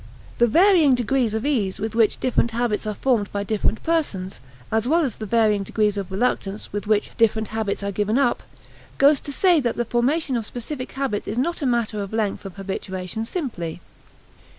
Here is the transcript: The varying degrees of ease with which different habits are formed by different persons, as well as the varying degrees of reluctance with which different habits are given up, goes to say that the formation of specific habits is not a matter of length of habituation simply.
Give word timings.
The 0.39 0.47
varying 0.47 0.95
degrees 0.95 1.35
of 1.35 1.45
ease 1.45 1.77
with 1.77 1.93
which 1.93 2.19
different 2.19 2.49
habits 2.49 2.87
are 2.87 2.95
formed 2.95 3.31
by 3.31 3.43
different 3.43 3.83
persons, 3.83 4.39
as 4.71 4.87
well 4.87 5.05
as 5.05 5.17
the 5.17 5.27
varying 5.27 5.61
degrees 5.61 5.95
of 5.95 6.11
reluctance 6.11 6.73
with 6.73 6.87
which 6.87 7.11
different 7.17 7.49
habits 7.49 7.83
are 7.83 7.91
given 7.91 8.17
up, 8.17 8.41
goes 8.97 9.19
to 9.19 9.31
say 9.31 9.59
that 9.59 9.75
the 9.75 9.85
formation 9.85 10.35
of 10.35 10.43
specific 10.47 10.93
habits 10.93 11.27
is 11.27 11.37
not 11.37 11.61
a 11.61 11.67
matter 11.67 12.01
of 12.01 12.13
length 12.13 12.45
of 12.45 12.55
habituation 12.55 13.25
simply. 13.25 13.79